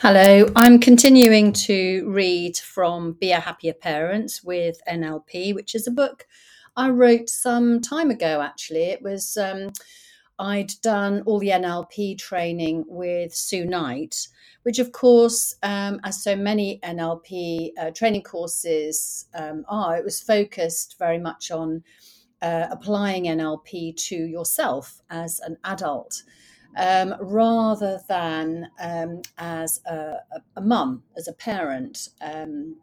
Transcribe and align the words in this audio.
Hello, 0.00 0.46
I'm 0.54 0.78
continuing 0.78 1.52
to 1.54 2.08
read 2.08 2.56
from 2.56 3.14
Be 3.14 3.32
a 3.32 3.40
Happier 3.40 3.72
Parent 3.72 4.40
with 4.44 4.80
NLP, 4.88 5.52
which 5.56 5.74
is 5.74 5.88
a 5.88 5.90
book 5.90 6.24
I 6.76 6.88
wrote 6.90 7.28
some 7.28 7.80
time 7.80 8.12
ago, 8.12 8.40
actually. 8.40 8.84
It 8.84 9.02
was, 9.02 9.36
um, 9.36 9.72
I'd 10.38 10.70
done 10.82 11.22
all 11.26 11.40
the 11.40 11.48
NLP 11.48 12.16
training 12.16 12.84
with 12.86 13.34
Sue 13.34 13.66
Knight, 13.66 14.28
which, 14.62 14.78
of 14.78 14.92
course, 14.92 15.56
um, 15.64 15.98
as 16.04 16.22
so 16.22 16.36
many 16.36 16.78
NLP 16.84 17.72
uh, 17.76 17.90
training 17.90 18.22
courses 18.22 19.26
um, 19.34 19.64
are, 19.68 19.96
it 19.96 20.04
was 20.04 20.20
focused 20.20 20.94
very 21.00 21.18
much 21.18 21.50
on 21.50 21.82
uh, 22.40 22.68
applying 22.70 23.24
NLP 23.24 23.96
to 23.96 24.14
yourself 24.14 25.00
as 25.10 25.40
an 25.40 25.56
adult 25.64 26.22
um, 26.78 27.14
rather 27.20 28.00
than 28.08 28.68
um, 28.80 29.20
as 29.36 29.80
a, 29.84 30.18
a, 30.56 30.60
mum, 30.60 31.02
as 31.16 31.26
a 31.28 31.32
parent, 31.32 32.08
um, 32.20 32.76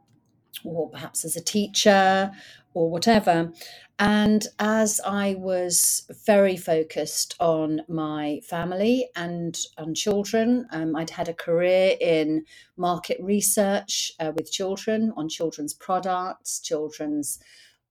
or 0.64 0.90
perhaps 0.90 1.24
as 1.26 1.36
a 1.36 1.42
teacher 1.42 2.32
or 2.74 2.92
whatever. 2.92 3.52
And 3.98 4.46
as 4.60 5.00
I 5.06 5.36
was 5.38 6.06
very 6.26 6.58
focused 6.58 7.36
on 7.40 7.82
my 7.88 8.42
family 8.44 9.08
and 9.16 9.58
on 9.78 9.94
children, 9.96 10.68
um, 10.72 10.98
I'd 10.98 11.12
had 11.12 11.30
a 11.30 11.34
career 11.34 11.96
in 12.02 12.44
market 12.76 13.18
research 13.22 14.12
uh, 14.20 14.34
with 14.36 14.52
children 14.52 15.14
on 15.16 15.30
children's 15.30 15.74
products, 15.74 16.60
children's 16.60 17.40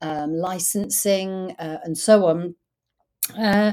um, 0.03 0.35
licensing, 0.35 1.57
uh, 1.59 1.79
and 1.83 1.97
so 1.97 2.27
on 2.27 2.55
uh, 3.37 3.73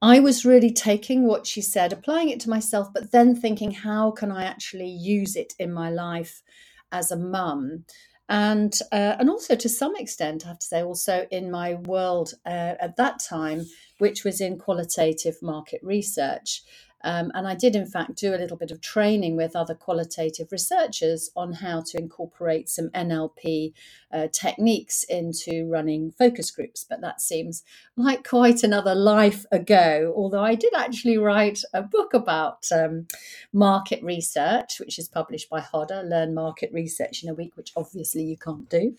I 0.00 0.18
was 0.20 0.44
really 0.44 0.72
taking 0.72 1.26
what 1.26 1.46
she 1.46 1.60
said, 1.60 1.92
applying 1.92 2.28
it 2.28 2.40
to 2.40 2.50
myself, 2.50 2.88
but 2.92 3.12
then 3.12 3.36
thinking, 3.36 3.70
how 3.70 4.10
can 4.10 4.32
I 4.32 4.44
actually 4.44 4.88
use 4.88 5.36
it 5.36 5.54
in 5.58 5.72
my 5.72 5.90
life 5.90 6.42
as 6.90 7.10
a 7.10 7.16
mum? 7.16 7.84
And 8.28 8.72
uh, 8.90 9.16
and 9.18 9.28
also 9.28 9.54
to 9.56 9.68
some 9.68 9.94
extent, 9.96 10.44
I 10.44 10.48
have 10.48 10.58
to 10.60 10.66
say, 10.66 10.82
also 10.82 11.26
in 11.30 11.50
my 11.50 11.74
world 11.74 12.34
uh, 12.46 12.74
at 12.80 12.96
that 12.96 13.18
time, 13.18 13.66
which 13.98 14.24
was 14.24 14.40
in 14.40 14.58
qualitative 14.58 15.36
market 15.42 15.80
research. 15.82 16.62
Um, 17.04 17.30
and 17.34 17.46
I 17.46 17.54
did, 17.54 17.76
in 17.76 17.86
fact, 17.86 18.16
do 18.16 18.34
a 18.34 18.36
little 18.36 18.56
bit 18.56 18.70
of 18.70 18.80
training 18.80 19.36
with 19.36 19.56
other 19.56 19.74
qualitative 19.74 20.52
researchers 20.52 21.30
on 21.36 21.54
how 21.54 21.82
to 21.82 21.98
incorporate 21.98 22.68
some 22.68 22.90
NLP 22.90 23.72
uh, 24.12 24.28
techniques 24.32 25.04
into 25.04 25.68
running 25.68 26.12
focus 26.12 26.50
groups. 26.50 26.84
But 26.88 27.00
that 27.00 27.20
seems 27.20 27.62
like 27.96 28.26
quite 28.28 28.62
another 28.62 28.94
life 28.94 29.46
ago, 29.50 30.12
although 30.16 30.42
I 30.44 30.54
did 30.54 30.74
actually 30.74 31.18
write 31.18 31.60
a 31.72 31.82
book 31.82 32.14
about 32.14 32.66
um, 32.72 33.06
market 33.52 34.02
research, 34.02 34.78
which 34.78 34.98
is 34.98 35.08
published 35.08 35.48
by 35.50 35.60
Hodder, 35.60 36.02
Learn 36.02 36.34
Market 36.34 36.70
Research 36.72 37.22
in 37.22 37.28
a 37.28 37.34
Week, 37.34 37.56
which 37.56 37.72
obviously 37.76 38.22
you 38.24 38.36
can't 38.36 38.68
do. 38.68 38.94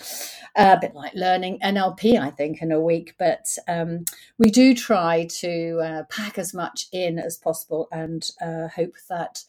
Uh, 0.55 0.75
a 0.77 0.79
bit 0.79 0.95
like 0.95 1.13
learning 1.13 1.59
NLP, 1.63 2.19
I 2.19 2.29
think, 2.29 2.61
in 2.61 2.71
a 2.71 2.79
week. 2.79 3.15
But 3.17 3.57
um, 3.67 4.05
we 4.37 4.49
do 4.49 4.73
try 4.73 5.25
to 5.39 5.79
uh, 5.83 6.03
pack 6.09 6.37
as 6.37 6.53
much 6.53 6.87
in 6.91 7.19
as 7.19 7.37
possible 7.37 7.87
and 7.93 8.29
uh, 8.41 8.67
hope 8.75 8.95
that 9.09 9.43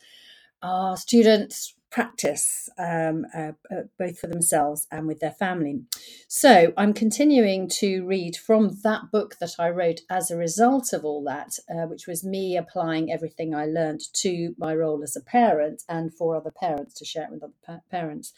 our 0.62 0.97
students 0.97 1.75
practice 1.95 2.69
um, 2.77 3.25
uh, 3.37 3.53
uh, 3.70 3.83
both 4.00 4.19
for 4.19 4.27
themselves 4.27 4.89
and 4.91 5.06
with 5.06 5.20
their 5.20 5.31
family. 5.31 5.81
So 6.27 6.72
I'm 6.77 6.92
continuing 6.92 7.69
to 7.78 8.05
read 8.05 8.37
from 8.37 8.78
that 8.83 9.12
book 9.12 9.37
that 9.39 9.53
I 9.61 9.70
wrote 9.70 10.00
as 10.11 10.28
a 10.28 10.37
result 10.37 10.92
of 10.92 11.05
all 11.05 11.22
that, 11.25 11.56
uh, 11.70 11.87
which 11.87 12.09
was 12.09 12.25
me 12.25 12.56
applying 12.56 13.12
everything 13.12 13.55
I 13.55 13.67
learned 13.67 14.00
to 14.15 14.56
my 14.59 14.75
role 14.75 15.05
as 15.05 15.15
a 15.15 15.20
parent 15.20 15.84
and 15.89 16.12
for 16.12 16.34
other 16.34 16.50
parents 16.50 16.95
to 16.95 17.05
share 17.05 17.25
it 17.25 17.31
with 17.31 17.45
other 17.45 17.53
pa- 17.65 17.81
parents. 17.92 18.33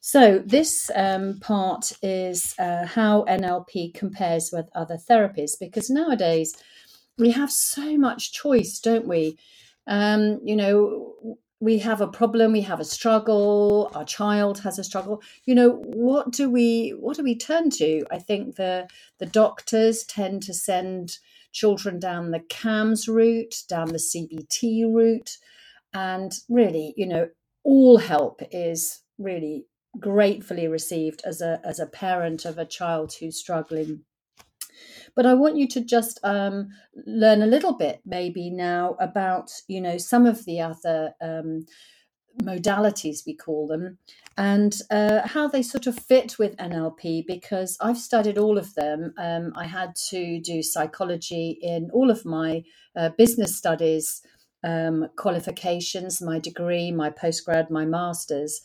So, 0.00 0.38
this 0.38 0.90
um, 0.94 1.40
part 1.40 1.92
is 2.02 2.54
uh, 2.58 2.86
how 2.86 3.24
NLP 3.24 3.94
compares 3.94 4.50
with 4.52 4.66
other 4.76 4.96
therapies 4.96 5.58
because 5.58 5.90
nowadays 5.90 6.54
we 7.20 7.30
have 7.32 7.52
so 7.52 7.96
much 7.96 8.32
choice, 8.32 8.80
don't 8.80 9.06
we? 9.06 9.38
Um, 9.86 10.40
you 10.42 10.56
know, 10.56 11.36
we 11.60 11.78
have 11.78 12.00
a 12.00 12.08
problem, 12.08 12.52
we 12.52 12.62
have 12.62 12.80
a 12.80 12.84
struggle, 12.84 13.90
our 13.94 14.04
child 14.04 14.60
has 14.60 14.78
a 14.78 14.84
struggle. 14.84 15.22
You 15.44 15.54
know, 15.54 15.70
what 15.70 16.32
do 16.32 16.48
we 16.50 16.90
what 16.98 17.16
do 17.16 17.22
we 17.22 17.36
turn 17.36 17.70
to? 17.70 18.04
I 18.10 18.18
think 18.18 18.56
the 18.56 18.88
the 19.18 19.26
doctors 19.26 20.04
tend 20.04 20.42
to 20.44 20.54
send 20.54 21.18
children 21.52 21.98
down 21.98 22.30
the 22.30 22.40
CAMHS 22.40 23.08
route, 23.08 23.54
down 23.68 23.88
the 23.88 23.98
CBT 23.98 24.92
route, 24.92 25.36
and 25.92 26.32
really, 26.48 26.94
you 26.96 27.06
know, 27.06 27.28
all 27.62 27.98
help 27.98 28.40
is 28.50 29.02
really 29.18 29.66
gratefully 29.98 30.66
received 30.68 31.20
as 31.24 31.42
a 31.42 31.60
as 31.64 31.78
a 31.78 31.86
parent 31.86 32.46
of 32.46 32.56
a 32.56 32.64
child 32.64 33.12
who's 33.20 33.38
struggling 33.38 34.04
but 35.14 35.26
I 35.26 35.34
want 35.34 35.56
you 35.56 35.68
to 35.68 35.80
just 35.80 36.20
um, 36.24 36.68
learn 37.06 37.42
a 37.42 37.46
little 37.46 37.76
bit, 37.76 38.00
maybe 38.04 38.50
now, 38.50 38.96
about 39.00 39.50
you 39.68 39.80
know 39.80 39.98
some 39.98 40.26
of 40.26 40.44
the 40.44 40.60
other 40.60 41.14
um, 41.20 41.66
modalities 42.42 43.26
we 43.26 43.34
call 43.36 43.66
them, 43.66 43.98
and 44.36 44.76
uh, 44.90 45.26
how 45.26 45.48
they 45.48 45.62
sort 45.62 45.86
of 45.86 45.98
fit 45.98 46.38
with 46.38 46.56
NLP. 46.56 47.26
Because 47.26 47.76
I've 47.80 47.98
studied 47.98 48.38
all 48.38 48.58
of 48.58 48.74
them. 48.74 49.12
Um, 49.18 49.52
I 49.56 49.66
had 49.66 49.94
to 50.10 50.40
do 50.40 50.62
psychology 50.62 51.58
in 51.62 51.90
all 51.92 52.10
of 52.10 52.24
my 52.24 52.62
uh, 52.96 53.10
business 53.16 53.56
studies. 53.56 54.22
Um, 54.62 55.08
qualifications, 55.16 56.20
my 56.20 56.38
degree, 56.38 56.92
my 56.92 57.08
postgrad, 57.08 57.70
my 57.70 57.86
master's, 57.86 58.60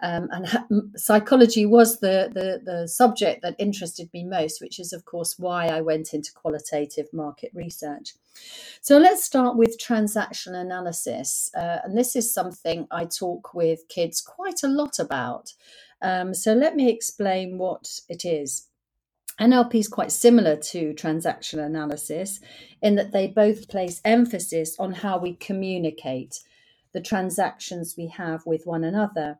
um, 0.00 0.28
and 0.30 0.46
ha- 0.46 0.66
psychology 0.96 1.66
was 1.66 2.00
the, 2.00 2.30
the, 2.32 2.60
the 2.64 2.88
subject 2.88 3.42
that 3.42 3.56
interested 3.58 4.08
me 4.12 4.24
most, 4.24 4.60
which 4.60 4.78
is, 4.78 4.92
of 4.92 5.04
course, 5.04 5.38
why 5.38 5.66
I 5.66 5.80
went 5.80 6.14
into 6.14 6.32
qualitative 6.32 7.06
market 7.12 7.50
research. 7.54 8.14
So 8.80 8.98
let's 8.98 9.24
start 9.24 9.56
with 9.56 9.78
transaction 9.78 10.54
analysis. 10.54 11.50
Uh, 11.56 11.78
and 11.84 11.98
this 11.98 12.14
is 12.14 12.32
something 12.32 12.86
I 12.90 13.06
talk 13.06 13.54
with 13.54 13.88
kids 13.88 14.20
quite 14.20 14.62
a 14.62 14.68
lot 14.68 14.98
about. 14.98 15.52
Um, 16.00 16.32
so 16.32 16.52
let 16.54 16.76
me 16.76 16.88
explain 16.88 17.58
what 17.58 18.00
it 18.08 18.24
is. 18.24 18.66
NLP 19.40 19.76
is 19.76 19.88
quite 19.88 20.10
similar 20.10 20.56
to 20.56 20.92
transaction 20.94 21.60
analysis 21.60 22.40
in 22.82 22.96
that 22.96 23.12
they 23.12 23.28
both 23.28 23.68
place 23.68 24.00
emphasis 24.04 24.76
on 24.78 24.92
how 24.92 25.18
we 25.18 25.34
communicate 25.34 26.40
the 26.92 27.00
transactions 27.00 27.94
we 27.96 28.08
have 28.08 28.44
with 28.46 28.66
one 28.66 28.82
another. 28.82 29.38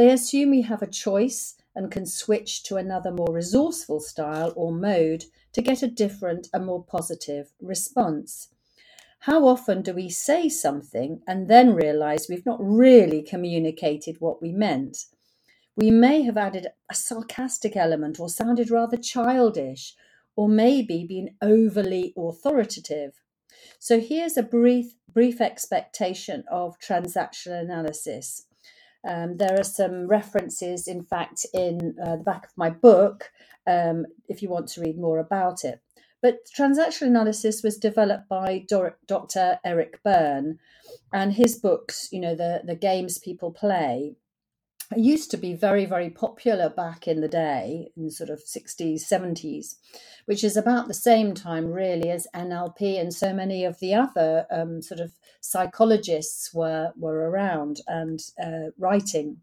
They 0.00 0.12
assume 0.12 0.48
we 0.48 0.62
have 0.62 0.80
a 0.80 0.86
choice 0.86 1.56
and 1.74 1.92
can 1.92 2.06
switch 2.06 2.62
to 2.62 2.78
another 2.78 3.12
more 3.12 3.34
resourceful 3.34 4.00
style 4.00 4.50
or 4.56 4.72
mode 4.72 5.26
to 5.52 5.60
get 5.60 5.82
a 5.82 5.88
different 5.88 6.48
and 6.54 6.64
more 6.64 6.82
positive 6.82 7.52
response. 7.60 8.48
How 9.18 9.46
often 9.46 9.82
do 9.82 9.92
we 9.92 10.08
say 10.08 10.48
something 10.48 11.20
and 11.28 11.48
then 11.48 11.74
realize 11.74 12.28
we've 12.30 12.46
not 12.46 12.56
really 12.62 13.20
communicated 13.20 14.22
what 14.22 14.40
we 14.40 14.52
meant? 14.52 15.04
We 15.76 15.90
may 15.90 16.22
have 16.22 16.38
added 16.38 16.68
a 16.88 16.94
sarcastic 16.94 17.76
element 17.76 18.18
or 18.18 18.30
sounded 18.30 18.70
rather 18.70 18.96
childish, 18.96 19.94
or 20.34 20.48
maybe 20.48 21.04
been 21.04 21.36
overly 21.42 22.14
authoritative. 22.16 23.20
So 23.78 24.00
here's 24.00 24.38
a 24.38 24.42
brief 24.42 24.94
brief 25.12 25.42
expectation 25.42 26.44
of 26.50 26.78
transactional 26.78 27.60
analysis. 27.60 28.46
Um, 29.08 29.36
there 29.36 29.58
are 29.58 29.64
some 29.64 30.06
references, 30.06 30.86
in 30.86 31.02
fact, 31.02 31.46
in 31.54 31.96
uh, 32.04 32.16
the 32.16 32.24
back 32.24 32.44
of 32.44 32.50
my 32.56 32.70
book 32.70 33.30
um, 33.66 34.06
if 34.28 34.42
you 34.42 34.48
want 34.48 34.68
to 34.68 34.80
read 34.80 34.98
more 34.98 35.18
about 35.18 35.64
it. 35.64 35.80
But 36.22 36.40
transactional 36.54 37.06
analysis 37.06 37.62
was 37.62 37.78
developed 37.78 38.28
by 38.28 38.66
Dr. 38.68 39.58
Eric 39.64 40.02
Berne, 40.02 40.58
and 41.12 41.32
his 41.32 41.56
books, 41.58 42.08
you 42.12 42.20
know, 42.20 42.34
the, 42.34 42.60
the 42.64 42.74
games 42.74 43.18
people 43.18 43.52
play, 43.52 44.16
used 44.96 45.30
to 45.30 45.36
be 45.36 45.54
very, 45.54 45.86
very 45.86 46.10
popular 46.10 46.68
back 46.68 47.06
in 47.06 47.20
the 47.20 47.28
day, 47.28 47.90
in 47.96 48.06
the 48.06 48.10
sort 48.10 48.30
of 48.30 48.44
60s, 48.44 49.02
70s, 49.02 49.76
which 50.26 50.42
is 50.42 50.56
about 50.56 50.88
the 50.88 50.94
same 50.94 51.34
time, 51.34 51.70
really, 51.70 52.10
as 52.10 52.26
NLP 52.34 53.00
and 53.00 53.14
so 53.14 53.32
many 53.32 53.64
of 53.64 53.78
the 53.78 53.94
other 53.94 54.46
um, 54.50 54.82
sort 54.82 55.00
of 55.00 55.12
psychologists 55.40 56.52
were, 56.52 56.92
were 56.96 57.30
around 57.30 57.80
and 57.86 58.20
uh, 58.42 58.70
writing. 58.78 59.38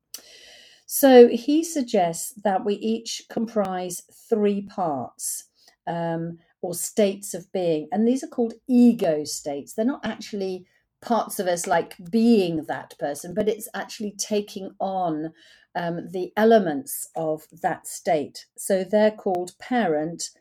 So 0.86 1.28
he 1.28 1.64
suggests 1.64 2.34
that 2.44 2.66
we 2.66 2.76
each 2.76 3.24
comprise 3.30 4.04
three 4.30 4.62
parts. 4.62 5.46
Um, 5.86 6.40
or 6.62 6.74
states 6.74 7.34
of 7.34 7.52
being. 7.52 7.88
And 7.92 8.08
these 8.08 8.24
are 8.24 8.28
called 8.28 8.54
ego 8.68 9.24
states. 9.24 9.74
They're 9.74 9.86
not 9.86 10.06
actually 10.06 10.66
parts 11.08 11.40
of 11.40 11.48
us 11.48 11.66
like 11.66 11.96
being 12.12 12.66
that 12.66 12.94
person, 13.00 13.34
but 13.34 13.48
it's 13.48 13.70
actually 13.74 14.14
taking 14.18 14.72
on 14.78 15.32
um, 15.74 16.10
the 16.12 16.34
elements 16.36 17.08
of 17.16 17.44
that 17.62 17.88
state. 17.88 18.46
So 18.58 18.84
they're 18.84 19.12
called 19.12 19.58
parent, 19.58 20.32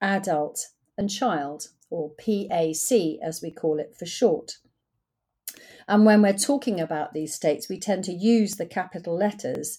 adult, 0.00 0.66
and 0.96 1.10
child, 1.10 1.68
or 1.90 2.10
PAC 2.10 3.18
as 3.20 3.40
we 3.42 3.50
call 3.50 3.80
it 3.80 3.96
for 3.98 4.06
short. 4.06 4.58
And 5.88 6.06
when 6.06 6.22
we're 6.22 6.34
talking 6.34 6.80
about 6.80 7.12
these 7.12 7.34
states, 7.34 7.68
we 7.68 7.80
tend 7.80 8.04
to 8.04 8.12
use 8.12 8.54
the 8.54 8.66
capital 8.66 9.16
letters 9.16 9.78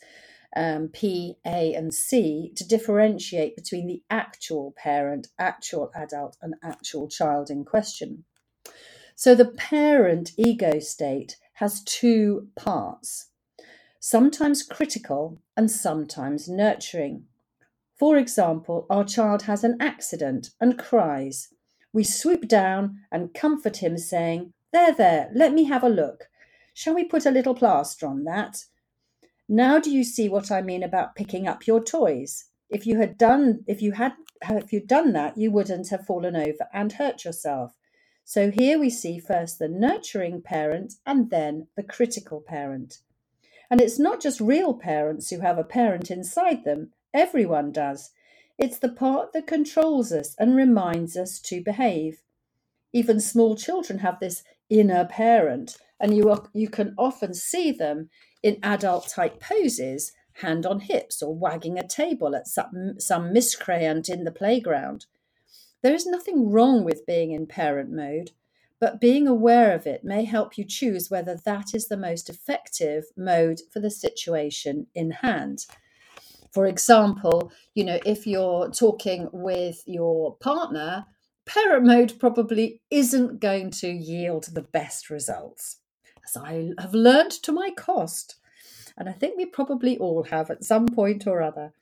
um, 0.57 0.89
P, 0.89 1.35
A, 1.47 1.73
and 1.73 1.93
C 1.93 2.51
to 2.57 2.67
differentiate 2.67 3.55
between 3.55 3.87
the 3.87 4.03
actual 4.09 4.73
parent, 4.77 5.27
actual 5.39 5.89
adult, 5.95 6.35
and 6.41 6.53
actual 6.61 7.07
child 7.07 7.49
in 7.49 7.63
question. 7.63 8.25
So 9.23 9.35
the 9.35 9.45
parent 9.45 10.33
ego 10.35 10.79
state 10.79 11.37
has 11.53 11.81
two 11.85 12.49
parts, 12.57 13.29
sometimes 14.01 14.63
critical 14.63 15.39
and 15.55 15.71
sometimes 15.71 16.49
nurturing. 16.49 17.23
For 17.97 18.17
example, 18.17 18.85
our 18.89 19.05
child 19.05 19.43
has 19.43 19.63
an 19.63 19.77
accident 19.79 20.49
and 20.59 20.77
cries. 20.77 21.53
We 21.93 22.03
swoop 22.03 22.49
down 22.49 22.99
and 23.13 23.33
comfort 23.33 23.77
him, 23.77 23.97
saying, 23.97 24.51
There, 24.73 24.91
there, 24.91 25.31
let 25.33 25.53
me 25.53 25.63
have 25.63 25.85
a 25.85 25.89
look. 26.03 26.25
Shall 26.73 26.95
we 26.95 27.05
put 27.05 27.25
a 27.25 27.31
little 27.31 27.55
plaster 27.55 28.05
on 28.05 28.25
that? 28.25 28.65
Now 29.47 29.79
do 29.79 29.89
you 29.89 30.03
see 30.03 30.27
what 30.27 30.51
I 30.51 30.61
mean 30.61 30.83
about 30.83 31.15
picking 31.15 31.47
up 31.47 31.65
your 31.65 31.81
toys? 31.81 32.49
If 32.69 32.85
you 32.85 32.97
had 32.99 33.17
done 33.17 33.63
if 33.67 33.81
you 33.81 33.93
had 33.93 34.15
if 34.49 34.73
you'd 34.73 34.87
done 34.87 35.13
that, 35.13 35.37
you 35.37 35.49
wouldn't 35.49 35.91
have 35.91 36.05
fallen 36.05 36.35
over 36.35 36.67
and 36.73 36.91
hurt 36.91 37.23
yourself. 37.23 37.71
So 38.25 38.51
here 38.51 38.79
we 38.79 38.89
see 38.89 39.19
first 39.19 39.59
the 39.59 39.67
nurturing 39.67 40.41
parent 40.41 40.93
and 41.05 41.29
then 41.29 41.67
the 41.75 41.83
critical 41.83 42.41
parent. 42.41 42.99
And 43.69 43.81
it's 43.81 43.99
not 43.99 44.21
just 44.21 44.39
real 44.39 44.73
parents 44.73 45.29
who 45.29 45.39
have 45.39 45.57
a 45.57 45.63
parent 45.63 46.11
inside 46.11 46.63
them, 46.63 46.91
everyone 47.13 47.71
does. 47.71 48.11
It's 48.57 48.79
the 48.79 48.89
part 48.89 49.33
that 49.33 49.47
controls 49.47 50.11
us 50.11 50.35
and 50.37 50.55
reminds 50.55 51.17
us 51.17 51.39
to 51.41 51.63
behave. 51.63 52.21
Even 52.93 53.19
small 53.19 53.55
children 53.55 53.99
have 53.99 54.19
this 54.19 54.43
inner 54.69 55.05
parent, 55.05 55.77
and 55.99 56.15
you, 56.15 56.29
are, 56.29 56.47
you 56.53 56.69
can 56.69 56.93
often 56.97 57.33
see 57.33 57.71
them 57.71 58.09
in 58.43 58.59
adult 58.61 59.09
type 59.09 59.39
poses, 59.39 60.11
hand 60.33 60.65
on 60.65 60.79
hips 60.81 61.21
or 61.21 61.35
wagging 61.35 61.77
a 61.77 61.87
table 61.87 62.35
at 62.35 62.47
some, 62.47 62.99
some 62.99 63.33
miscreant 63.33 64.09
in 64.09 64.23
the 64.23 64.31
playground. 64.31 65.05
There 65.83 65.93
is 65.93 66.07
nothing 66.07 66.49
wrong 66.49 66.83
with 66.85 67.05
being 67.05 67.31
in 67.31 67.45
parent 67.45 67.91
mode, 67.91 68.31
but 68.79 69.01
being 69.01 69.27
aware 69.27 69.75
of 69.75 69.85
it 69.85 70.03
may 70.03 70.23
help 70.23 70.57
you 70.57 70.63
choose 70.63 71.11
whether 71.11 71.35
that 71.45 71.75
is 71.75 71.87
the 71.87 71.97
most 71.97 72.29
effective 72.29 73.03
mode 73.17 73.61
for 73.71 73.81
the 73.81 73.91
situation 73.91 74.87
in 74.95 75.11
hand. 75.11 75.65
For 76.53 76.67
example, 76.67 77.51
you 77.75 77.83
know, 77.83 77.99
if 78.05 78.25
you're 78.25 78.69
talking 78.69 79.27
with 79.33 79.83
your 79.85 80.37
partner, 80.37 81.05
parent 81.45 81.85
mode 81.85 82.13
probably 82.19 82.81
isn't 82.89 83.41
going 83.41 83.71
to 83.71 83.89
yield 83.89 84.45
the 84.53 84.61
best 84.61 85.09
results 85.09 85.79
as 86.25 86.37
I 86.37 86.71
have 86.79 86.93
learned 86.93 87.31
to 87.43 87.51
my 87.51 87.71
cost. 87.71 88.35
And 88.95 89.09
I 89.09 89.11
think 89.11 89.35
we 89.35 89.45
probably 89.45 89.97
all 89.97 90.23
have 90.23 90.49
at 90.49 90.63
some 90.63 90.87
point 90.87 91.27
or 91.27 91.41
other. 91.41 91.73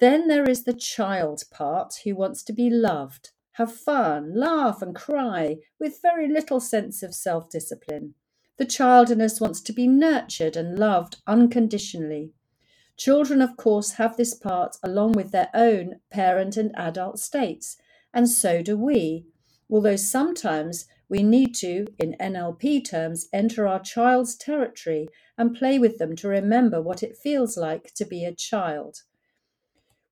Then 0.00 0.28
there 0.28 0.48
is 0.48 0.62
the 0.62 0.74
child 0.74 1.42
part 1.50 1.96
who 2.04 2.14
wants 2.14 2.44
to 2.44 2.52
be 2.52 2.70
loved, 2.70 3.30
have 3.52 3.74
fun, 3.74 4.32
laugh, 4.32 4.80
and 4.80 4.94
cry 4.94 5.56
with 5.80 6.00
very 6.00 6.28
little 6.28 6.60
sense 6.60 7.02
of 7.02 7.14
self 7.14 7.50
discipline. 7.50 8.14
The 8.58 8.64
child 8.64 9.10
in 9.10 9.20
us 9.20 9.40
wants 9.40 9.60
to 9.62 9.72
be 9.72 9.88
nurtured 9.88 10.56
and 10.56 10.78
loved 10.78 11.16
unconditionally. 11.26 12.32
Children, 12.96 13.42
of 13.42 13.56
course, 13.56 13.92
have 13.92 14.16
this 14.16 14.34
part 14.34 14.76
along 14.84 15.12
with 15.12 15.32
their 15.32 15.50
own 15.52 16.00
parent 16.10 16.56
and 16.56 16.70
adult 16.76 17.18
states, 17.18 17.76
and 18.14 18.28
so 18.28 18.62
do 18.62 18.76
we, 18.76 19.26
although 19.68 19.96
sometimes 19.96 20.86
we 21.08 21.24
need 21.24 21.54
to, 21.56 21.86
in 21.98 22.16
NLP 22.20 22.84
terms, 22.84 23.28
enter 23.32 23.66
our 23.66 23.80
child's 23.80 24.36
territory 24.36 25.08
and 25.36 25.56
play 25.56 25.78
with 25.78 25.98
them 25.98 26.14
to 26.16 26.28
remember 26.28 26.80
what 26.80 27.02
it 27.02 27.16
feels 27.16 27.56
like 27.56 27.92
to 27.94 28.04
be 28.04 28.24
a 28.24 28.34
child. 28.34 29.02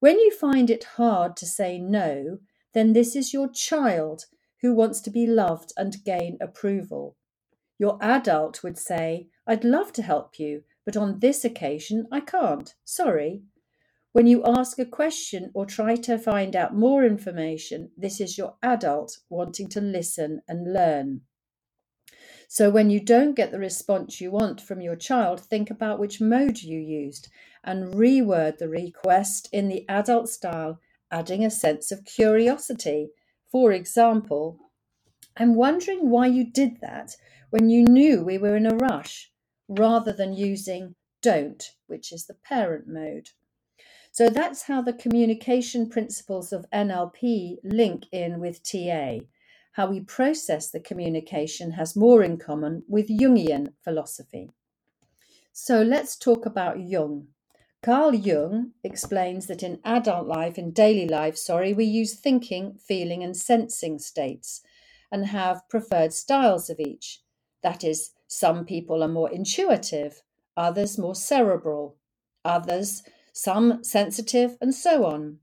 When 0.06 0.20
you 0.20 0.30
find 0.30 0.70
it 0.70 0.84
hard 0.84 1.36
to 1.38 1.46
say 1.46 1.80
no, 1.80 2.38
then 2.74 2.92
this 2.92 3.16
is 3.16 3.32
your 3.32 3.50
child 3.50 4.26
who 4.62 4.72
wants 4.72 5.00
to 5.00 5.10
be 5.10 5.26
loved 5.26 5.72
and 5.76 6.04
gain 6.04 6.38
approval. 6.40 7.16
Your 7.76 7.98
adult 8.00 8.62
would 8.62 8.78
say, 8.78 9.26
I'd 9.48 9.64
love 9.64 9.92
to 9.94 10.02
help 10.02 10.38
you, 10.38 10.62
but 10.84 10.96
on 10.96 11.18
this 11.18 11.44
occasion 11.44 12.06
I 12.12 12.20
can't. 12.20 12.72
Sorry. 12.84 13.42
When 14.12 14.28
you 14.28 14.44
ask 14.46 14.78
a 14.78 14.84
question 14.86 15.50
or 15.54 15.66
try 15.66 15.96
to 15.96 16.18
find 16.18 16.54
out 16.54 16.72
more 16.72 17.04
information, 17.04 17.90
this 17.96 18.20
is 18.20 18.38
your 18.38 18.54
adult 18.62 19.18
wanting 19.28 19.66
to 19.70 19.80
listen 19.80 20.40
and 20.46 20.72
learn. 20.72 21.22
So, 22.46 22.70
when 22.70 22.90
you 22.90 23.00
don't 23.00 23.34
get 23.34 23.50
the 23.50 23.58
response 23.58 24.20
you 24.20 24.30
want 24.30 24.60
from 24.60 24.80
your 24.80 24.94
child, 24.94 25.40
think 25.40 25.68
about 25.68 25.98
which 25.98 26.20
mode 26.20 26.62
you 26.62 26.78
used 26.78 27.28
and 27.66 27.94
reword 27.94 28.58
the 28.58 28.68
request 28.68 29.48
in 29.52 29.68
the 29.68 29.86
adult 29.88 30.28
style, 30.28 30.80
adding 31.10 31.44
a 31.44 31.50
sense 31.50 31.92
of 31.92 32.04
curiosity. 32.04 33.10
For 33.50 33.72
example, 33.72 34.58
I'm 35.36 35.54
wondering 35.54 36.08
why 36.08 36.28
you 36.28 36.50
did 36.50 36.80
that 36.80 37.16
when 37.50 37.68
you 37.68 37.84
knew 37.84 38.22
we 38.22 38.38
were 38.38 38.56
in 38.56 38.66
a 38.66 38.76
rush, 38.76 39.30
rather 39.68 40.12
than 40.12 40.32
using 40.32 40.94
don't, 41.20 41.72
which 41.86 42.12
is 42.12 42.26
the 42.26 42.34
parent 42.34 42.86
mode. 42.86 43.30
So 44.12 44.30
that's 44.30 44.62
how 44.62 44.80
the 44.80 44.94
communication 44.94 45.90
principles 45.90 46.52
of 46.52 46.64
NLP 46.72 47.56
link 47.64 48.04
in 48.12 48.40
with 48.40 48.62
TA. 48.62 49.18
How 49.72 49.90
we 49.90 50.00
process 50.00 50.70
the 50.70 50.80
communication 50.80 51.72
has 51.72 51.96
more 51.96 52.22
in 52.22 52.38
common 52.38 52.82
with 52.88 53.08
Jungian 53.08 53.74
philosophy. 53.84 54.50
So 55.52 55.82
let's 55.82 56.16
talk 56.16 56.46
about 56.46 56.80
Jung. 56.80 57.28
Carl 57.82 58.14
Jung 58.14 58.72
explains 58.82 59.46
that 59.46 59.62
in 59.62 59.80
adult 59.84 60.26
life, 60.26 60.58
in 60.58 60.72
daily 60.72 61.06
life, 61.06 61.36
sorry, 61.36 61.72
we 61.72 61.84
use 61.84 62.14
thinking, 62.14 62.78
feeling, 62.78 63.22
and 63.22 63.36
sensing 63.36 63.98
states 63.98 64.62
and 65.12 65.26
have 65.26 65.68
preferred 65.68 66.12
styles 66.12 66.68
of 66.68 66.80
each. 66.80 67.22
That 67.62 67.84
is, 67.84 68.10
some 68.26 68.64
people 68.64 69.02
are 69.02 69.08
more 69.08 69.30
intuitive, 69.30 70.22
others 70.56 70.98
more 70.98 71.14
cerebral, 71.14 71.96
others 72.44 73.02
some 73.32 73.84
sensitive, 73.84 74.56
and 74.60 74.74
so 74.74 75.04
on. 75.04 75.38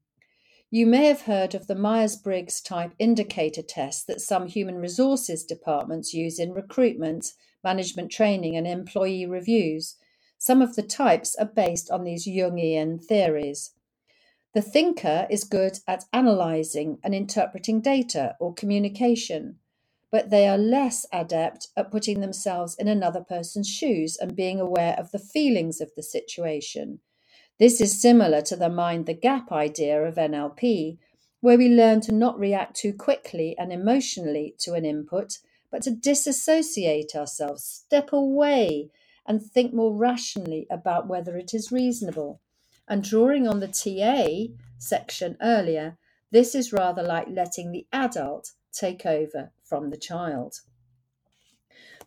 You 0.71 0.87
may 0.87 1.05
have 1.05 1.21
heard 1.21 1.53
of 1.53 1.67
the 1.67 1.75
Myers 1.75 2.15
Briggs 2.15 2.59
type 2.59 2.93
indicator 2.97 3.61
test 3.61 4.07
that 4.07 4.21
some 4.21 4.47
human 4.47 4.77
resources 4.77 5.43
departments 5.43 6.13
use 6.15 6.39
in 6.39 6.53
recruitment, 6.53 7.33
management 7.63 8.11
training, 8.11 8.57
and 8.57 8.65
employee 8.65 9.27
reviews. 9.27 9.97
Some 10.43 10.61
of 10.61 10.75
the 10.75 10.83
types 10.83 11.35
are 11.35 11.45
based 11.45 11.89
on 11.89 12.03
these 12.03 12.27
Jungian 12.27 13.01
theories. 13.01 13.71
The 14.53 14.61
thinker 14.61 15.27
is 15.29 15.45
good 15.45 15.79
at 15.87 16.05
analyzing 16.11 16.99
and 17.03 17.15
interpreting 17.15 17.79
data 17.81 18.35
or 18.41 18.53
communication, 18.53 19.59
but 20.11 20.31
they 20.31 20.47
are 20.47 20.57
less 20.57 21.05
adept 21.13 21.69
at 21.77 21.91
putting 21.91 22.19
themselves 22.19 22.75
in 22.75 22.89
another 22.89 23.21
person's 23.21 23.69
shoes 23.69 24.17
and 24.17 24.35
being 24.35 24.59
aware 24.59 24.95
of 24.99 25.11
the 25.11 25.19
feelings 25.19 25.79
of 25.79 25.91
the 25.95 26.03
situation 26.03 26.99
this 27.59 27.79
is 27.79 28.01
similar 28.01 28.41
to 28.41 28.55
the 28.57 28.69
mind 28.69 29.05
the 29.05 29.13
gap 29.13 29.51
idea 29.51 30.03
of 30.03 30.15
NLP, 30.15 30.97
where 31.39 31.57
we 31.57 31.69
learn 31.69 32.01
to 32.01 32.11
not 32.11 32.39
react 32.39 32.75
too 32.75 32.93
quickly 32.93 33.55
and 33.57 33.71
emotionally 33.71 34.55
to 34.59 34.73
an 34.73 34.85
input, 34.85 35.39
but 35.71 35.83
to 35.83 35.91
disassociate 35.91 37.15
ourselves, 37.15 37.63
step 37.63 38.11
away, 38.11 38.89
and 39.25 39.41
think 39.41 39.73
more 39.73 39.93
rationally 39.93 40.67
about 40.69 41.07
whether 41.07 41.37
it 41.37 41.53
is 41.53 41.71
reasonable. 41.71 42.41
And 42.87 43.03
drawing 43.03 43.47
on 43.47 43.59
the 43.59 43.67
TA 43.67 44.53
section 44.77 45.37
earlier, 45.41 45.97
this 46.31 46.53
is 46.55 46.73
rather 46.73 47.03
like 47.03 47.27
letting 47.29 47.71
the 47.71 47.87
adult 47.93 48.51
take 48.73 49.05
over 49.05 49.51
from 49.63 49.89
the 49.89 49.97
child. 49.97 50.61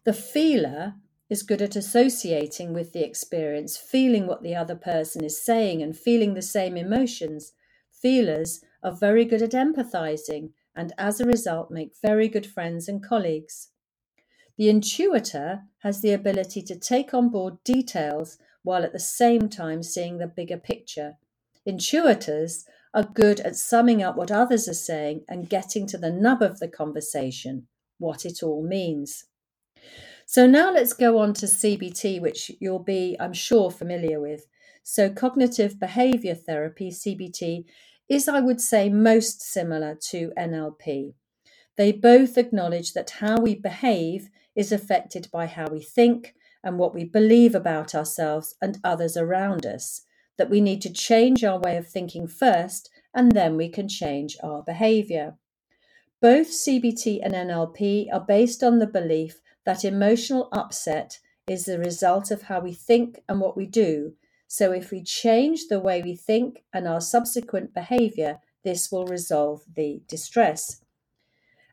The 0.05 0.13
feeler 0.13 0.95
is 1.29 1.43
good 1.43 1.63
at 1.63 1.75
associating 1.75 2.73
with 2.73 2.93
the 2.93 3.05
experience, 3.05 3.77
feeling 3.77 4.27
what 4.27 4.43
the 4.43 4.55
other 4.55 4.77
person 4.77 5.25
is 5.25 5.43
saying, 5.43 5.83
and 5.83 5.97
feeling 5.97 6.35
the 6.35 6.43
same 6.43 6.77
emotions. 6.77 7.53
Feelers 7.91 8.63
are 8.83 8.95
very 8.95 9.25
good 9.25 9.43
at 9.43 9.51
empathizing 9.51 10.51
and, 10.77 10.93
as 10.99 11.21
a 11.21 11.25
result, 11.25 11.71
make 11.71 11.93
very 12.03 12.29
good 12.29 12.47
friends 12.47 12.89
and 12.89 13.03
colleagues. 13.03 13.69
The 14.57 14.69
intuitor 14.69 15.63
has 15.81 16.01
the 16.01 16.13
ability 16.13 16.63
to 16.63 16.79
take 16.79 17.13
on 17.13 17.29
board 17.29 17.63
details 17.63 18.39
while 18.63 18.83
at 18.83 18.93
the 18.93 18.99
same 18.99 19.49
time 19.49 19.83
seeing 19.83 20.19
the 20.19 20.27
bigger 20.27 20.57
picture. 20.57 21.19
Intuitors 21.69 22.65
are 22.95 23.05
good 23.05 23.41
at 23.41 23.57
summing 23.57 24.03
up 24.03 24.17
what 24.17 24.31
others 24.31 24.67
are 24.69 24.75
saying 24.75 25.25
and 25.29 25.51
getting 25.51 25.87
to 25.89 25.99
the 25.99 26.11
nub 26.11 26.41
of 26.41 26.59
the 26.59 26.69
conversation, 26.69 27.67
what 27.99 28.25
it 28.25 28.43
all 28.43 28.67
means. 28.67 29.27
So 30.25 30.47
now 30.47 30.73
let's 30.73 30.95
go 30.95 31.19
on 31.19 31.35
to 31.35 31.47
CBT, 31.47 32.21
which 32.21 32.51
you'll 32.59 32.79
be, 32.79 33.17
I'm 33.21 33.35
sure, 33.35 33.71
familiar 33.71 34.21
with. 34.21 34.47
So 34.83 35.11
cognitive 35.11 35.79
behavior 35.79 36.35
therapy, 36.35 36.91
CBT, 36.91 37.65
is, 38.09 38.27
I 38.27 38.41
would 38.41 38.61
say, 38.61 38.89
most 38.89 39.43
similar 39.43 39.97
to 40.09 40.33
NLP. 40.39 41.13
They 41.77 41.93
both 41.93 42.39
acknowledge 42.39 42.95
that 42.95 43.11
how 43.11 43.39
we 43.39 43.55
behave 43.55 44.31
is 44.57 44.73
affected 44.73 45.29
by 45.31 45.47
how 45.47 45.69
we 45.69 45.81
think 45.81 46.35
and 46.65 46.79
what 46.79 46.95
we 46.95 47.05
believe 47.05 47.55
about 47.55 47.95
ourselves 47.95 48.57
and 48.61 48.79
others 48.83 49.17
around 49.17 49.65
us, 49.65 50.03
that 50.37 50.51
we 50.51 50.61
need 50.61 50.83
to 50.83 50.93
change 50.93 51.45
our 51.45 51.59
way 51.59 51.77
of 51.77 51.87
thinking 51.87 52.27
first 52.27 52.91
and 53.15 53.33
then 53.33 53.57
we 53.57 53.69
can 53.69 53.89
change 53.89 54.37
our 54.43 54.63
behavior. 54.63 55.37
Both 56.21 56.49
CBT 56.49 57.21
and 57.23 57.35
NLP 57.35 58.09
are 58.13 58.25
based 58.27 58.63
on 58.63 58.79
the 58.79 58.87
belief 58.87 59.41
that 59.65 59.85
emotional 59.85 60.49
upset 60.53 61.19
is 61.47 61.67
the 61.67 61.79
result 61.79 62.31
of 62.31 62.43
how 62.43 62.61
we 62.61 62.73
think 62.73 63.21
and 63.29 63.41
what 63.41 63.57
we 63.57 63.67
do. 63.67 64.15
So, 64.49 64.73
if 64.73 64.91
we 64.91 65.03
change 65.03 65.69
the 65.69 65.81
way 65.81 66.03
we 66.03 66.17
think 66.17 66.65
and 66.73 66.87
our 66.87 67.01
subsequent 67.01 67.75
behavior, 67.75 68.39
this 68.65 68.91
will 68.91 69.07
resolve 69.07 69.63
the 69.75 70.03
distress. 70.09 70.81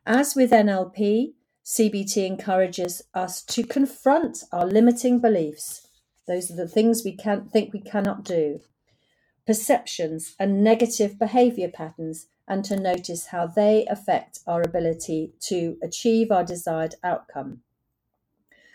As 0.05 0.35
with 0.35 0.51
NLP, 0.51 1.33
CBT 1.65 2.25
encourages 2.27 3.03
us 3.13 3.41
to 3.41 3.63
confront 3.63 4.43
our 4.51 4.65
limiting 4.65 5.19
beliefs. 5.19 5.87
Those 6.27 6.51
are 6.51 6.55
the 6.55 6.67
things 6.67 7.03
we 7.05 7.15
can't 7.15 7.49
think 7.49 7.71
we 7.71 7.79
cannot 7.79 8.25
do, 8.25 8.59
perceptions 9.47 10.35
and 10.37 10.61
negative 10.61 11.17
behavior 11.17 11.69
patterns, 11.69 12.27
and 12.49 12.65
to 12.65 12.75
notice 12.75 13.27
how 13.27 13.47
they 13.47 13.85
affect 13.89 14.39
our 14.45 14.61
ability 14.61 15.31
to 15.39 15.77
achieve 15.81 16.31
our 16.31 16.43
desired 16.43 16.95
outcome. 17.01 17.61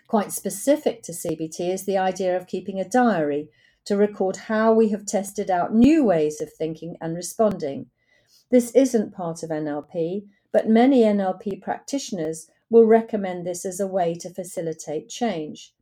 Quite 0.07 0.31
specific 0.31 1.03
to 1.03 1.11
CBT 1.11 1.71
is 1.71 1.85
the 1.85 1.99
idea 1.99 2.35
of 2.35 2.47
keeping 2.47 2.79
a 2.79 2.89
diary 2.89 3.49
to 3.85 3.95
record 3.95 4.37
how 4.37 4.73
we 4.73 4.89
have 4.89 5.05
tested 5.05 5.51
out 5.51 5.75
new 5.75 6.03
ways 6.03 6.41
of 6.41 6.51
thinking 6.51 6.97
and 6.99 7.15
responding. 7.15 7.85
This 8.49 8.71
isn't 8.71 9.13
part 9.13 9.43
of 9.43 9.51
NLP, 9.51 10.25
but 10.51 10.67
many 10.67 11.03
NLP 11.03 11.61
practitioners 11.61 12.49
will 12.69 12.85
recommend 12.85 13.45
this 13.45 13.65
as 13.65 13.79
a 13.79 13.87
way 13.87 14.13
to 14.13 14.29
facilitate 14.29 15.09
change. 15.09 15.73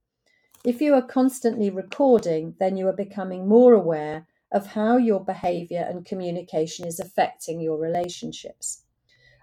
If 0.63 0.82
you 0.82 0.94
are 0.94 1.01
constantly 1.01 1.70
recording, 1.70 2.56
then 2.60 2.77
you 2.77 2.88
are 2.88 2.94
becoming 2.94 3.48
more 3.48 3.74
aware 3.74 4.27
of 4.51 4.67
how 4.67 4.98
your 4.98 5.24
behavior 5.24 5.86
and 5.88 6.06
communication 6.06 6.88
is 6.88 7.00
affecting 7.00 7.60
your 7.60 7.77
relationships. 7.77 8.84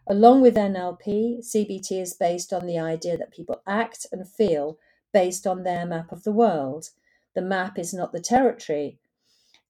Along 0.06 0.42
with 0.42 0.56
NLP, 0.56 1.38
CBT 1.38 2.00
is 2.00 2.14
based 2.14 2.52
on 2.52 2.66
the 2.66 2.78
idea 2.78 3.16
that 3.16 3.32
people 3.32 3.62
act 3.66 4.06
and 4.12 4.28
feel 4.28 4.78
based 5.12 5.46
on 5.46 5.62
their 5.62 5.86
map 5.86 6.12
of 6.12 6.24
the 6.24 6.32
world. 6.32 6.90
The 7.34 7.42
map 7.42 7.78
is 7.78 7.94
not 7.94 8.12
the 8.12 8.20
territory, 8.20 8.98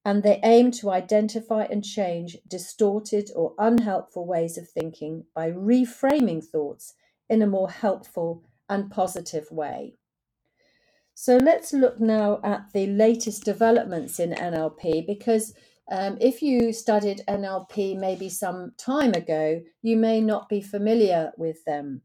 and 0.03 0.23
they 0.23 0.39
aim 0.43 0.71
to 0.71 0.91
identify 0.91 1.63
and 1.63 1.83
change 1.83 2.37
distorted 2.47 3.31
or 3.35 3.53
unhelpful 3.57 4.25
ways 4.25 4.57
of 4.57 4.69
thinking 4.69 5.25
by 5.33 5.51
reframing 5.51 6.43
thoughts 6.43 6.93
in 7.29 7.41
a 7.41 7.47
more 7.47 7.69
helpful 7.69 8.43
and 8.69 8.91
positive 8.91 9.51
way. 9.51 9.95
So 11.13 11.37
let's 11.37 11.71
look 11.71 11.99
now 11.99 12.39
at 12.43 12.73
the 12.73 12.87
latest 12.87 13.45
developments 13.45 14.19
in 14.19 14.31
NLP 14.31 15.07
because 15.07 15.53
um, 15.89 16.17
if 16.19 16.41
you 16.41 16.73
studied 16.73 17.21
NLP 17.27 17.97
maybe 17.97 18.27
some 18.27 18.73
time 18.77 19.13
ago, 19.13 19.61
you 19.81 19.95
may 19.97 20.19
not 20.19 20.49
be 20.49 20.61
familiar 20.61 21.31
with 21.37 21.63
them. 21.65 22.01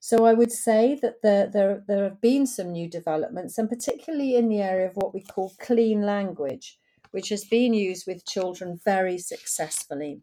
So 0.00 0.24
I 0.24 0.32
would 0.32 0.50
say 0.50 0.98
that 1.02 1.22
there, 1.22 1.46
there, 1.46 1.84
there 1.86 2.04
have 2.04 2.20
been 2.20 2.46
some 2.46 2.72
new 2.72 2.88
developments, 2.88 3.58
and 3.58 3.68
particularly 3.68 4.34
in 4.34 4.48
the 4.48 4.62
area 4.62 4.88
of 4.88 4.96
what 4.96 5.14
we 5.14 5.22
call 5.22 5.52
clean 5.60 6.02
language, 6.02 6.78
which 7.10 7.28
has 7.28 7.44
been 7.44 7.74
used 7.74 8.06
with 8.06 8.26
children 8.26 8.80
very 8.82 9.18
successfully. 9.18 10.22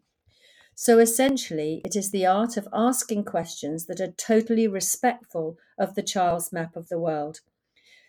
So 0.80 1.00
essentially, 1.00 1.82
it 1.84 1.96
is 1.96 2.12
the 2.12 2.24
art 2.24 2.56
of 2.56 2.68
asking 2.72 3.24
questions 3.24 3.86
that 3.86 4.00
are 4.00 4.12
totally 4.12 4.68
respectful 4.68 5.58
of 5.76 5.96
the 5.96 6.04
child's 6.04 6.52
map 6.52 6.76
of 6.76 6.88
the 6.88 7.00
world, 7.00 7.40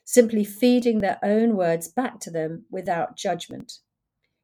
simply 0.06 0.44
feeding 0.44 1.00
their 1.00 1.18
own 1.24 1.58
words 1.58 1.88
back 1.88 2.20
to 2.20 2.30
them 2.30 2.66
without 2.70 3.18
judgment. 3.18 3.80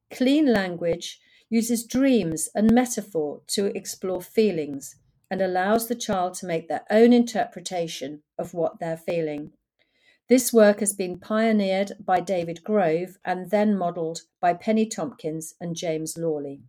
Clean 0.10 0.52
language 0.52 1.20
uses 1.52 1.86
dreams 1.86 2.50
and 2.56 2.74
metaphor 2.74 3.42
to 3.50 3.68
explore 3.78 4.24
feelings 4.24 4.96
and 5.30 5.40
allows 5.40 5.88
the 5.88 5.94
child 5.94 6.34
to 6.34 6.48
make 6.48 6.68
their 6.68 6.86
own 6.90 7.14
interpretation 7.14 8.24
of 8.40 8.56
what 8.56 8.80
they're 8.80 8.98
feeling. 8.98 9.52
This 10.30 10.52
work 10.52 10.80
has 10.80 10.94
been 10.94 11.20
pioneered 11.20 11.92
by 12.04 12.22
David 12.22 12.64
Grove 12.64 13.20
and 13.24 13.52
then 13.52 13.78
modelled 13.78 14.22
by 14.42 14.56
Penny 14.56 14.88
Tompkins 14.88 15.54
and 15.62 15.76
James 15.76 16.18
Lawley. 16.18 16.64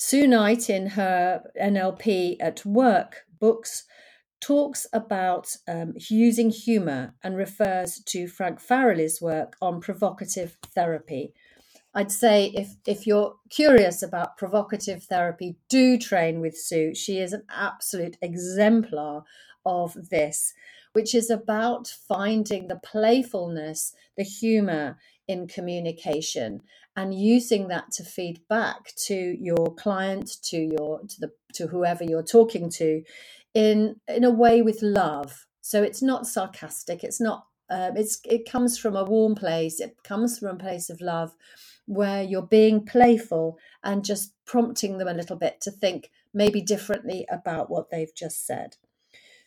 Sue 0.00 0.28
Knight, 0.28 0.70
in 0.70 0.90
her 0.90 1.42
NLP 1.60 2.36
at 2.38 2.64
Work 2.64 3.24
books, 3.40 3.82
talks 4.40 4.86
about 4.92 5.56
um, 5.66 5.94
using 6.08 6.50
humour 6.50 7.14
and 7.24 7.36
refers 7.36 7.98
to 8.04 8.28
Frank 8.28 8.60
Farrelly's 8.60 9.20
work 9.20 9.56
on 9.60 9.80
provocative 9.80 10.56
therapy, 10.72 11.34
I'd 11.94 12.12
say 12.12 12.52
if 12.54 12.76
if 12.86 13.08
you're 13.08 13.34
curious 13.50 14.04
about 14.04 14.36
provocative 14.36 15.02
therapy, 15.02 15.56
do 15.68 15.98
train 15.98 16.40
with 16.40 16.56
Sue. 16.56 16.94
She 16.94 17.18
is 17.18 17.32
an 17.32 17.42
absolute 17.50 18.16
exemplar 18.22 19.24
of 19.66 20.10
this, 20.10 20.54
which 20.92 21.12
is 21.12 21.28
about 21.28 21.88
finding 21.88 22.68
the 22.68 22.78
playfulness, 22.84 23.94
the 24.16 24.22
humor 24.22 24.98
in 25.28 25.46
communication 25.46 26.60
and 26.96 27.14
using 27.14 27.68
that 27.68 27.90
to 27.92 28.02
feed 28.02 28.40
back 28.48 28.92
to 29.06 29.14
your 29.14 29.74
client 29.76 30.30
to 30.42 30.56
your 30.56 31.00
to 31.08 31.20
the 31.20 31.30
to 31.54 31.66
whoever 31.68 32.02
you're 32.02 32.22
talking 32.22 32.70
to 32.70 33.02
in 33.54 33.96
in 34.08 34.24
a 34.24 34.30
way 34.30 34.62
with 34.62 34.82
love 34.82 35.46
so 35.60 35.82
it's 35.82 36.02
not 36.02 36.26
sarcastic 36.26 37.04
it's 37.04 37.20
not 37.20 37.44
um, 37.70 37.96
it's 37.96 38.18
it 38.24 38.50
comes 38.50 38.78
from 38.78 38.96
a 38.96 39.04
warm 39.04 39.34
place 39.34 39.80
it 39.80 39.96
comes 40.02 40.38
from 40.38 40.48
a 40.48 40.58
place 40.58 40.90
of 40.90 41.00
love 41.00 41.34
where 41.88 42.22
you're 42.22 42.42
being 42.42 42.84
playful 42.84 43.58
and 43.82 44.04
just 44.04 44.34
prompting 44.44 44.98
them 44.98 45.08
a 45.08 45.14
little 45.14 45.36
bit 45.36 45.60
to 45.62 45.70
think 45.70 46.10
maybe 46.34 46.60
differently 46.60 47.26
about 47.30 47.70
what 47.70 47.90
they've 47.90 48.14
just 48.14 48.46
said. 48.46 48.76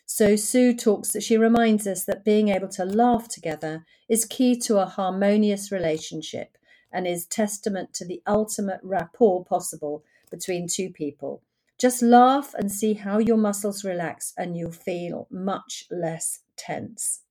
So 0.06 0.36
Sue 0.36 0.74
talks 0.74 1.12
that 1.12 1.22
she 1.22 1.36
reminds 1.36 1.86
us 1.86 2.04
that 2.04 2.24
being 2.24 2.48
able 2.48 2.68
to 2.68 2.84
laugh 2.84 3.28
together 3.28 3.84
is 4.08 4.24
key 4.24 4.58
to 4.60 4.78
a 4.78 4.86
harmonious 4.86 5.72
relationship 5.72 6.58
and 6.92 7.06
is 7.06 7.26
testament 7.26 7.94
to 7.94 8.04
the 8.04 8.22
ultimate 8.26 8.80
rapport 8.82 9.44
possible 9.44 10.04
between 10.30 10.68
two 10.68 10.90
people. 10.90 11.42
Just 11.78 12.02
laugh 12.02 12.54
and 12.54 12.70
see 12.70 12.94
how 12.94 13.18
your 13.18 13.36
muscles 13.36 13.84
relax 13.84 14.32
and 14.36 14.56
you'll 14.56 14.70
feel 14.70 15.26
much 15.30 15.84
less 15.90 16.40
tense. 16.56 17.22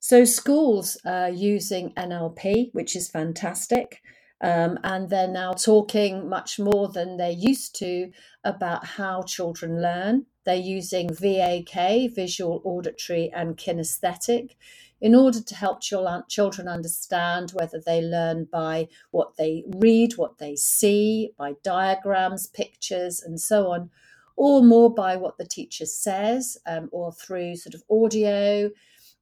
So 0.00 0.24
schools 0.24 0.96
are 1.04 1.30
using 1.30 1.92
NLP, 1.94 2.72
which 2.72 2.94
is 2.94 3.08
fantastic. 3.08 4.00
Um, 4.40 4.78
and 4.84 5.10
they're 5.10 5.26
now 5.26 5.52
talking 5.52 6.28
much 6.28 6.58
more 6.58 6.88
than 6.88 7.16
they 7.16 7.32
used 7.32 7.74
to 7.80 8.12
about 8.44 8.84
how 8.84 9.22
children 9.22 9.82
learn. 9.82 10.26
They're 10.44 10.56
using 10.56 11.12
VAK, 11.12 12.14
visual, 12.14 12.62
auditory, 12.64 13.30
and 13.34 13.56
kinesthetic, 13.56 14.52
in 15.00 15.14
order 15.14 15.40
to 15.40 15.54
help 15.54 15.80
children 15.80 16.68
understand 16.68 17.50
whether 17.50 17.80
they 17.84 18.00
learn 18.00 18.48
by 18.50 18.88
what 19.10 19.36
they 19.36 19.64
read, 19.76 20.12
what 20.16 20.38
they 20.38 20.56
see, 20.56 21.32
by 21.36 21.54
diagrams, 21.62 22.46
pictures, 22.46 23.20
and 23.20 23.40
so 23.40 23.70
on, 23.70 23.90
or 24.36 24.62
more 24.62 24.92
by 24.92 25.16
what 25.16 25.36
the 25.38 25.44
teacher 25.44 25.86
says, 25.86 26.56
um, 26.66 26.88
or 26.92 27.12
through 27.12 27.56
sort 27.56 27.74
of 27.74 27.82
audio 27.90 28.70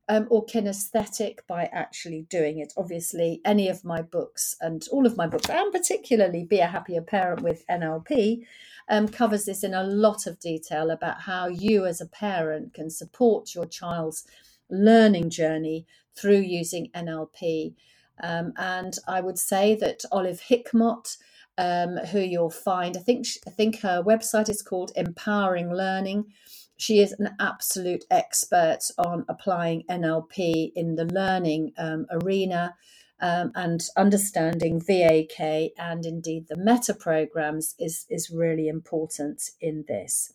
um, 0.09 0.27
or 0.31 0.47
kinesthetic 0.47 1.41
by 1.49 1.65
actually 1.73 2.23
doing 2.31 2.59
it. 2.59 2.73
Obviously, 2.77 3.41
any 3.45 3.69
of 3.69 3.85
my 3.85 4.03
books 4.03 4.57
and 4.61 4.87
all 4.93 5.07
of 5.07 5.17
my 5.17 5.27
books, 5.27 5.51
and 5.51 5.73
particularly 5.73 6.45
Be 6.45 6.61
a 6.61 6.67
Happier 6.67 7.03
Parent 7.03 7.43
with 7.43 7.67
NLP, 7.69 8.45
um, 8.89 9.09
covers 9.09 9.45
this 9.45 9.65
in 9.65 9.75
a 9.75 9.83
lot 9.83 10.27
of 10.27 10.39
detail 10.39 10.91
about 10.91 11.23
how 11.23 11.49
you 11.49 11.87
as 11.87 12.01
a 12.01 12.07
parent 12.07 12.75
can 12.75 12.89
support 12.89 13.55
your 13.55 13.67
child's 13.67 14.25
learning 14.71 15.31
journey 15.31 15.87
through 16.15 16.39
using 16.39 16.91
NLP. 16.95 17.75
Um, 18.23 18.53
and 18.57 18.97
I 19.09 19.21
would 19.21 19.39
say 19.39 19.75
that 19.77 20.05
Olive 20.13 20.41
Hickmott, 20.49 21.17
um, 21.59 21.97
who 21.97 22.21
you'll 22.21 22.51
find, 22.51 22.97
I 22.97 23.01
think 23.01 23.27
I 23.47 23.51
think 23.51 23.81
her 23.81 24.03
website 24.03 24.49
is 24.49 24.63
called 24.63 24.93
Empowering 24.95 25.73
Learning 25.73 26.27
she 26.76 27.00
is 27.00 27.12
an 27.18 27.35
absolute 27.40 28.04
expert 28.11 28.80
on 28.99 29.25
applying 29.28 29.85
NLP 29.88 30.73
in 30.75 30.97
the 30.97 31.06
learning 31.06 31.73
um, 31.78 32.06
arena 32.11 32.75
um, 33.21 33.52
and 33.54 33.83
understanding 33.97 34.80
VAK 34.80 35.73
and 35.78 36.04
indeed 36.04 36.49
the 36.49 36.56
meta 36.56 36.92
programs 36.92 37.75
is, 37.78 38.04
is 38.11 38.30
really 38.30 38.68
important 38.68 39.50
in 39.61 39.85
this. 39.88 40.35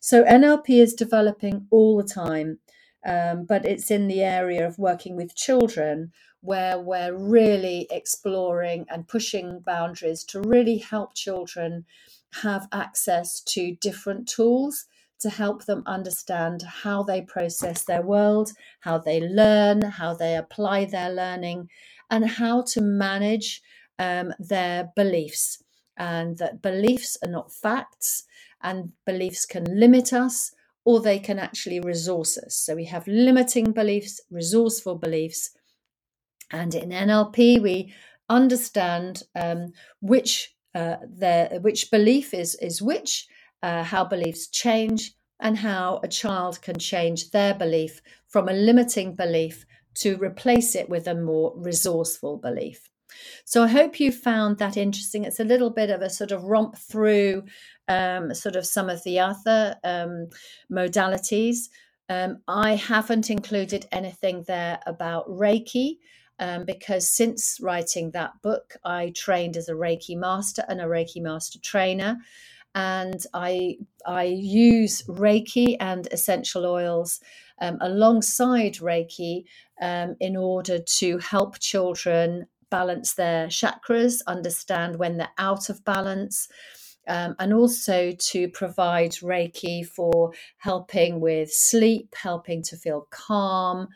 So, 0.00 0.24
NLP 0.24 0.70
is 0.70 0.94
developing 0.94 1.66
all 1.70 1.96
the 1.96 2.08
time, 2.08 2.58
um, 3.04 3.44
but 3.44 3.66
it's 3.66 3.90
in 3.90 4.08
the 4.08 4.22
area 4.22 4.66
of 4.66 4.78
working 4.78 5.16
with 5.16 5.34
children 5.34 6.12
where 6.40 6.78
we're 6.78 7.14
really 7.14 7.86
exploring 7.90 8.86
and 8.88 9.08
pushing 9.08 9.60
boundaries 9.60 10.22
to 10.24 10.40
really 10.40 10.78
help 10.78 11.14
children 11.14 11.84
have 12.42 12.68
access 12.72 13.40
to 13.40 13.76
different 13.80 14.28
tools 14.28 14.86
to 15.20 15.30
help 15.30 15.64
them 15.64 15.82
understand 15.86 16.62
how 16.62 17.02
they 17.02 17.22
process 17.22 17.84
their 17.84 18.02
world, 18.02 18.52
how 18.80 18.98
they 18.98 19.20
learn, 19.20 19.82
how 19.82 20.14
they 20.14 20.36
apply 20.36 20.84
their 20.84 21.10
learning, 21.10 21.68
and 22.10 22.28
how 22.28 22.62
to 22.62 22.80
manage 22.80 23.62
um, 23.98 24.32
their 24.38 24.90
beliefs. 24.94 25.62
And 25.96 26.36
that 26.38 26.60
beliefs 26.60 27.16
are 27.24 27.30
not 27.30 27.52
facts, 27.52 28.24
and 28.62 28.92
beliefs 29.04 29.46
can 29.46 29.64
limit 29.64 30.12
us 30.12 30.52
or 30.84 31.00
they 31.00 31.18
can 31.18 31.38
actually 31.38 31.80
resource 31.80 32.38
us. 32.38 32.54
So 32.54 32.76
we 32.76 32.84
have 32.84 33.06
limiting 33.08 33.72
beliefs, 33.72 34.20
resourceful 34.30 34.94
beliefs. 34.94 35.50
And 36.52 36.74
in 36.74 36.90
NLP, 36.90 37.60
we 37.60 37.92
understand 38.28 39.22
um, 39.34 39.72
which 40.00 40.54
uh, 40.74 40.96
which 41.60 41.90
belief 41.90 42.34
is 42.34 42.54
is 42.56 42.82
which, 42.82 43.26
uh, 43.62 43.82
how 43.82 44.04
beliefs 44.04 44.48
change, 44.48 45.12
and 45.40 45.58
how 45.58 46.00
a 46.02 46.08
child 46.08 46.60
can 46.62 46.78
change 46.78 47.30
their 47.30 47.54
belief 47.54 48.00
from 48.28 48.48
a 48.48 48.52
limiting 48.52 49.14
belief 49.14 49.66
to 49.94 50.16
replace 50.16 50.74
it 50.74 50.88
with 50.88 51.06
a 51.06 51.14
more 51.14 51.52
resourceful 51.56 52.38
belief. 52.38 52.90
So 53.44 53.62
I 53.62 53.68
hope 53.68 54.00
you 54.00 54.12
found 54.12 54.58
that 54.58 54.76
interesting. 54.76 55.24
It's 55.24 55.40
a 55.40 55.44
little 55.44 55.70
bit 55.70 55.90
of 55.90 56.02
a 56.02 56.10
sort 56.10 56.32
of 56.32 56.44
romp 56.44 56.76
through 56.76 57.44
um, 57.88 58.34
sort 58.34 58.56
of 58.56 58.66
some 58.66 58.90
of 58.90 59.02
the 59.04 59.20
other 59.20 59.76
um, 59.84 60.28
modalities. 60.70 61.68
Um, 62.08 62.38
I 62.48 62.74
haven't 62.74 63.30
included 63.30 63.86
anything 63.92 64.44
there 64.46 64.80
about 64.86 65.28
Reiki. 65.28 65.98
Um, 66.38 66.66
because 66.66 67.10
since 67.10 67.58
writing 67.62 68.10
that 68.10 68.32
book, 68.42 68.76
I 68.84 69.10
trained 69.16 69.56
as 69.56 69.70
a 69.70 69.72
Reiki 69.72 70.14
master 70.18 70.62
and 70.68 70.82
a 70.82 70.84
Reiki 70.84 71.22
master 71.22 71.58
trainer 71.60 72.18
and 72.76 73.24
I 73.32 73.78
I 74.06 74.24
use 74.24 75.02
Reiki 75.08 75.76
and 75.80 76.06
essential 76.12 76.66
oils 76.66 77.20
um, 77.60 77.78
alongside 77.80 78.74
Reiki 78.74 79.44
um, 79.80 80.14
in 80.20 80.36
order 80.36 80.78
to 80.98 81.18
help 81.18 81.58
children 81.58 82.46
balance 82.70 83.14
their 83.14 83.46
chakras, 83.46 84.20
understand 84.26 84.98
when 84.98 85.16
they're 85.16 85.28
out 85.38 85.70
of 85.70 85.84
balance. 85.84 86.48
Um, 87.08 87.36
and 87.38 87.54
also 87.54 88.10
to 88.18 88.48
provide 88.48 89.12
Reiki 89.12 89.86
for 89.86 90.32
helping 90.58 91.20
with 91.20 91.52
sleep, 91.52 92.14
helping 92.20 92.64
to 92.64 92.76
feel 92.76 93.06
calm. 93.10 93.86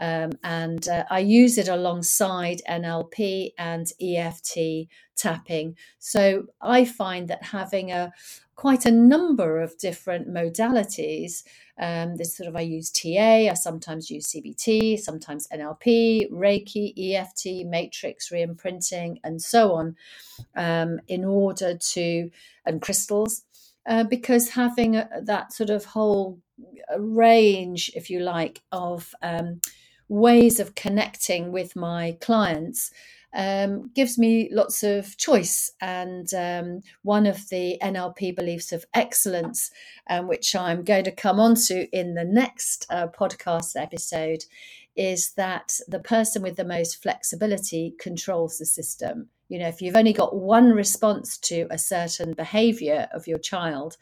Um, 0.00 0.32
and 0.42 0.88
uh, 0.88 1.04
I 1.10 1.20
use 1.20 1.58
it 1.58 1.68
alongside 1.68 2.62
NLP 2.68 3.52
and 3.58 3.86
EFT 4.00 4.88
tapping. 5.14 5.76
So 5.98 6.46
I 6.60 6.86
find 6.86 7.28
that 7.28 7.44
having 7.44 7.92
a 7.92 8.12
quite 8.56 8.84
a 8.84 8.90
number 8.90 9.60
of 9.60 9.78
different 9.78 10.28
modalities. 10.28 11.44
Um, 11.78 12.16
this 12.16 12.36
sort 12.36 12.46
of 12.46 12.56
I 12.56 12.60
use 12.60 12.90
TA, 12.90 13.48
I 13.48 13.54
sometimes 13.54 14.10
use 14.10 14.32
CBT, 14.32 14.98
sometimes 14.98 15.48
NLP, 15.48 16.30
Reiki, 16.30 16.92
EFT, 17.14 17.66
matrix 17.66 18.28
reimprinting, 18.28 19.16
and 19.24 19.40
so 19.40 19.72
on, 19.72 19.96
um, 20.56 21.00
in 21.08 21.24
order 21.24 21.78
to 21.78 22.30
and 22.66 22.82
crystals. 22.82 23.44
Uh, 23.86 24.04
because 24.04 24.50
having 24.50 24.96
a, 24.96 25.08
that 25.22 25.54
sort 25.54 25.70
of 25.70 25.86
whole 25.86 26.38
range, 26.98 27.90
if 27.94 28.10
you 28.10 28.20
like, 28.20 28.60
of 28.72 29.14
um, 29.22 29.60
ways 30.10 30.58
of 30.58 30.74
connecting 30.74 31.52
with 31.52 31.76
my 31.76 32.16
clients 32.20 32.90
um, 33.32 33.90
gives 33.94 34.18
me 34.18 34.48
lots 34.52 34.82
of 34.82 35.16
choice. 35.16 35.70
And 35.80 36.28
um, 36.34 36.80
one 37.02 37.26
of 37.26 37.48
the 37.48 37.78
NLP 37.80 38.34
beliefs 38.34 38.72
of 38.72 38.84
excellence, 38.92 39.70
um, 40.10 40.26
which 40.26 40.56
I'm 40.56 40.82
going 40.82 41.04
to 41.04 41.12
come 41.12 41.38
on 41.38 41.54
to 41.66 41.88
in 41.96 42.14
the 42.14 42.24
next 42.24 42.86
uh, 42.90 43.06
podcast 43.06 43.80
episode, 43.80 44.44
is 44.96 45.30
that 45.34 45.78
the 45.86 46.00
person 46.00 46.42
with 46.42 46.56
the 46.56 46.64
most 46.64 47.00
flexibility 47.00 47.94
controls 48.00 48.58
the 48.58 48.66
system. 48.66 49.28
You 49.48 49.60
know, 49.60 49.68
if 49.68 49.80
you've 49.80 49.96
only 49.96 50.12
got 50.12 50.34
one 50.34 50.70
response 50.72 51.38
to 51.38 51.68
a 51.70 51.78
certain 51.78 52.34
behavior 52.34 53.08
of 53.12 53.28
your 53.28 53.38
child, 53.38 53.96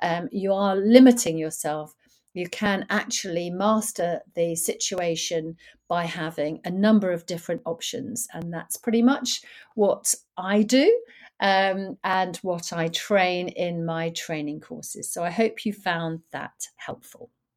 um, 0.00 0.30
you 0.32 0.54
are 0.54 0.74
limiting 0.74 1.36
yourself 1.36 1.94
you 2.32 2.48
can 2.48 2.86
actually 2.90 3.50
master 3.50 4.20
the 4.34 4.54
situation 4.54 5.56
by 5.88 6.04
having 6.04 6.60
a 6.64 6.70
number 6.70 7.10
of 7.10 7.26
different 7.26 7.62
options. 7.64 8.28
And 8.32 8.52
that's 8.52 8.76
pretty 8.76 9.02
much 9.02 9.42
what 9.74 10.14
I 10.36 10.62
do 10.62 10.96
um, 11.40 11.96
and 12.04 12.36
what 12.38 12.72
I 12.72 12.88
train 12.88 13.48
in 13.48 13.84
my 13.84 14.10
training 14.10 14.60
courses. 14.60 15.12
So 15.12 15.24
I 15.24 15.30
hope 15.30 15.64
you 15.64 15.72
found 15.72 16.20
that 16.32 16.68
helpful. 16.76 17.30